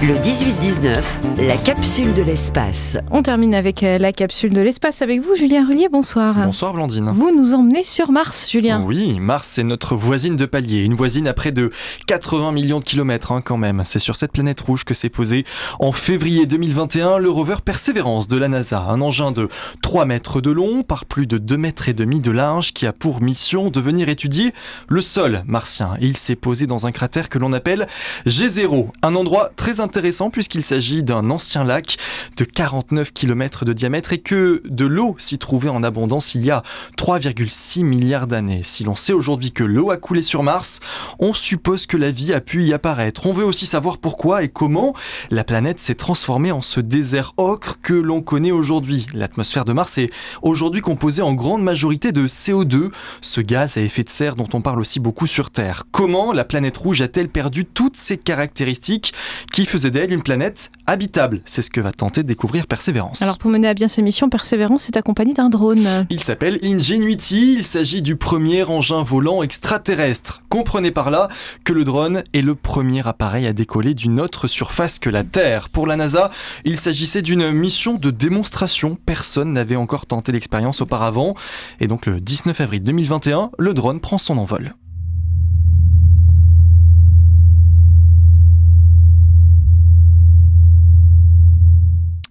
[0.00, 2.96] Le 18-19, la capsule de l'espace.
[3.10, 5.88] On termine avec euh, la capsule de l'espace avec vous, Julien Rullier.
[5.90, 6.36] Bonsoir.
[6.36, 7.10] Bonsoir Blandine.
[7.12, 8.84] Vous nous emmenez sur Mars, Julien.
[8.86, 10.84] Oui, Mars, c'est notre voisine de palier.
[10.84, 11.72] Une voisine à près de
[12.06, 13.82] 80 millions de kilomètres hein, quand même.
[13.84, 15.44] C'est sur cette planète rouge que s'est posé
[15.80, 18.80] en février 2021 le rover Perseverance de la NASA.
[18.88, 19.48] Un engin de
[19.82, 22.92] 3 mètres de long par plus de 2 mètres et demi de large qui a
[22.92, 24.54] pour mission de venir étudier
[24.88, 25.94] le sol martien.
[26.00, 27.88] Il s'est posé dans un cratère que l'on appelle
[28.28, 31.96] G0, un endroit très intéressant intéressant puisqu'il s'agit d'un ancien lac
[32.36, 36.50] de 49 km de diamètre et que de l'eau s'y trouvait en abondance il y
[36.50, 36.62] a
[36.98, 38.60] 3,6 milliards d'années.
[38.64, 40.80] Si l'on sait aujourd'hui que l'eau a coulé sur Mars,
[41.18, 43.26] on suppose que la vie a pu y apparaître.
[43.26, 44.92] On veut aussi savoir pourquoi et comment
[45.30, 49.06] la planète s'est transformée en ce désert ocre que l'on connaît aujourd'hui.
[49.14, 50.10] L'atmosphère de Mars est
[50.42, 52.90] aujourd'hui composée en grande majorité de CO2,
[53.22, 55.84] ce gaz à effet de serre dont on parle aussi beaucoup sur Terre.
[55.92, 59.14] Comment la planète rouge a-t-elle perdu toutes ses caractéristiques
[59.50, 61.40] qui faisaient d'elle une planète habitable.
[61.44, 63.22] C'est ce que va tenter de découvrir Persévérance.
[63.22, 66.06] Alors pour mener à bien ses missions, Persévérance est accompagné d'un drone.
[66.10, 70.40] Il s'appelle Ingenuity, il s'agit du premier engin volant extraterrestre.
[70.48, 71.28] Comprenez par là
[71.64, 75.68] que le drone est le premier appareil à décoller d'une autre surface que la Terre.
[75.68, 76.30] Pour la NASA,
[76.64, 78.98] il s'agissait d'une mission de démonstration.
[79.06, 81.34] Personne n'avait encore tenté l'expérience auparavant.
[81.80, 84.74] Et donc le 19 avril 2021, le drone prend son envol.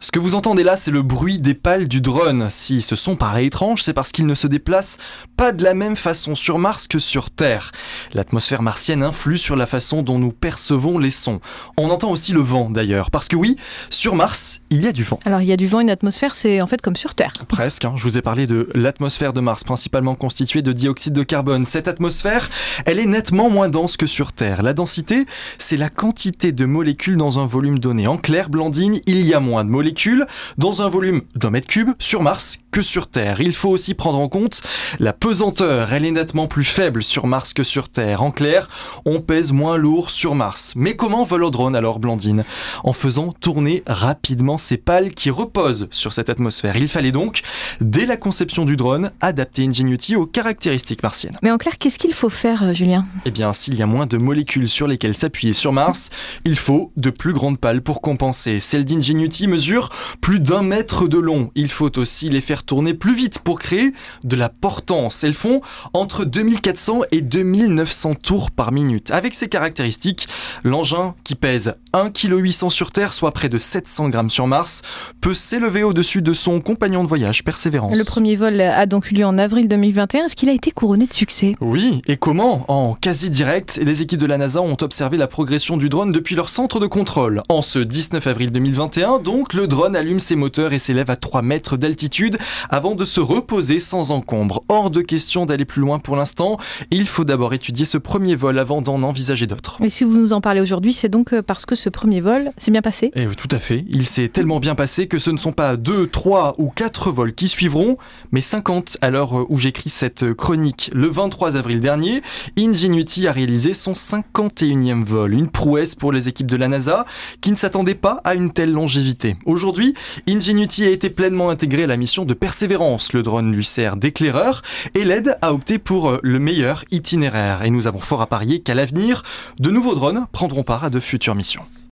[0.07, 2.47] Ce que vous entendez là, c'est le bruit des pales du drone.
[2.49, 4.97] Si ce son paraît étrange, c'est parce qu'il ne se déplace
[5.37, 7.71] pas de la même façon sur Mars que sur Terre.
[8.13, 11.39] L'atmosphère martienne influe sur la façon dont nous percevons les sons.
[11.77, 13.55] On entend aussi le vent d'ailleurs, parce que oui,
[13.91, 15.19] sur Mars, il y a du vent.
[15.25, 17.33] Alors il y a du vent, une atmosphère, c'est en fait comme sur Terre.
[17.47, 17.93] Presque, hein.
[17.95, 21.63] je vous ai parlé de l'atmosphère de Mars, principalement constituée de dioxyde de carbone.
[21.63, 22.49] Cette atmosphère,
[22.85, 24.63] elle est nettement moins dense que sur Terre.
[24.63, 25.27] La densité,
[25.59, 28.07] c'est la quantité de molécules dans un volume donné.
[28.07, 30.25] En clair, Blandine, il y a moins de molécules
[30.57, 33.39] dans un volume d'un mètre cube sur Mars que sur Terre.
[33.39, 34.61] Il faut aussi prendre en compte
[34.99, 35.91] la pesanteur.
[35.91, 38.23] Elle est nettement plus faible sur Mars que sur Terre.
[38.23, 38.69] En clair,
[39.03, 40.71] on pèse moins lourd sur Mars.
[40.77, 42.45] Mais comment vole le drone alors, Blandine?
[42.85, 46.77] En faisant tourner rapidement ces pales qui reposent sur cette atmosphère.
[46.77, 47.41] Il fallait donc,
[47.81, 51.37] dès la conception du drone, adapter Ingenuity aux caractéristiques martiennes.
[51.43, 53.05] Mais en clair, qu'est-ce qu'il faut faire, euh, Julien?
[53.25, 56.09] Eh bien, s'il y a moins de molécules sur lesquelles s'appuyer sur Mars,
[56.45, 58.61] il faut de plus grandes pales pour compenser.
[58.61, 59.89] Celle d'Ingenuity mesure
[60.21, 61.51] plus d'un mètre de long.
[61.53, 63.91] Il faut aussi les faire tourner plus vite pour créer
[64.23, 65.16] de la portance.
[65.23, 65.61] Elles font
[65.93, 69.11] entre 2400 et 2900 tours par minute.
[69.11, 70.27] Avec ces caractéristiques,
[70.63, 74.81] l'engin qui pèse 1,8 kg sur Terre, soit près de 700 grammes sur Mars,
[75.21, 77.97] peut s'élever au-dessus de son compagnon de voyage, Persévérance.
[77.97, 80.25] Le premier vol a donc eu lieu en avril 2021.
[80.25, 81.55] Est-ce qu'il a été couronné de succès?
[81.61, 82.65] Oui, et comment?
[82.67, 86.35] En quasi direct, les équipes de la NASA ont observé la progression du drone depuis
[86.35, 87.41] leur centre de contrôle.
[87.47, 91.15] En ce 19 avril 2021, donc, le drone drone allume ses moteurs et s'élève à
[91.15, 92.39] 3 mètres d'altitude
[92.71, 94.63] avant de se reposer sans encombre.
[94.69, 96.57] Hors de question d'aller plus loin pour l'instant.
[96.91, 99.77] Il faut d'abord étudier ce premier vol avant d'en envisager d'autres.
[99.83, 102.51] Et si vous nous en parlez aujourd'hui, c'est donc euh, parce que ce premier vol
[102.57, 103.85] s'est bien passé et eh Tout à fait.
[103.89, 107.33] Il s'est tellement bien passé que ce ne sont pas 2, 3 ou 4 vols
[107.33, 107.97] qui suivront,
[108.31, 110.91] mais 50 à l'heure où j'écris cette chronique.
[110.93, 112.21] Le 23 avril dernier,
[112.57, 115.33] Ingenuity a réalisé son 51e vol.
[115.33, 117.05] Une prouesse pour les équipes de la NASA
[117.41, 119.35] qui ne s'attendaient pas à une telle longévité.
[119.45, 119.95] Aujourd'hui, Aujourd'hui,
[120.29, 123.11] Ingenuity a été pleinement intégré à la mission de Persévérance.
[123.11, 124.61] Le drone lui sert d'éclaireur
[124.97, 127.63] et l'aide à opter pour euh, le meilleur itinéraire.
[127.63, 129.21] Et nous avons fort à parier qu'à l'avenir,
[129.59, 131.63] de nouveaux drones prendront part à de futures missions.